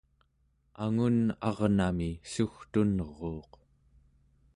[0.83, 1.17] angun
[1.49, 3.51] arnami sugtunruuq